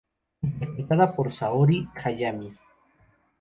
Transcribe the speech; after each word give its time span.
Interpretada 0.41 1.13
por 1.15 1.31
Saori 1.31 1.87
Hayami. 1.93 2.49